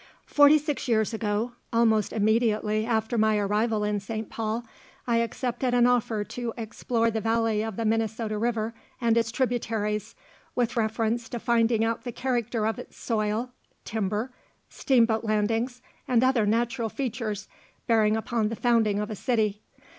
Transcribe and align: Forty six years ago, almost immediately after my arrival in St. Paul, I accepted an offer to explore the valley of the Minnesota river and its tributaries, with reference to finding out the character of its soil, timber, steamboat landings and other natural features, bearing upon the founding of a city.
Forty 0.25 0.57
six 0.57 0.87
years 0.87 1.13
ago, 1.13 1.51
almost 1.71 2.11
immediately 2.11 2.87
after 2.87 3.19
my 3.19 3.37
arrival 3.37 3.83
in 3.83 3.99
St. 3.99 4.31
Paul, 4.31 4.65
I 5.05 5.17
accepted 5.17 5.75
an 5.75 5.85
offer 5.85 6.23
to 6.23 6.53
explore 6.57 7.11
the 7.11 7.21
valley 7.21 7.61
of 7.63 7.75
the 7.75 7.85
Minnesota 7.85 8.39
river 8.39 8.73
and 8.99 9.15
its 9.15 9.29
tributaries, 9.31 10.15
with 10.55 10.75
reference 10.75 11.29
to 11.29 11.37
finding 11.39 11.85
out 11.85 12.03
the 12.03 12.11
character 12.11 12.65
of 12.65 12.79
its 12.79 12.97
soil, 12.97 13.51
timber, 13.85 14.31
steamboat 14.69 15.23
landings 15.23 15.83
and 16.07 16.23
other 16.23 16.47
natural 16.47 16.89
features, 16.89 17.47
bearing 17.85 18.17
upon 18.17 18.49
the 18.49 18.55
founding 18.55 18.97
of 18.99 19.11
a 19.11 19.15
city. 19.15 19.61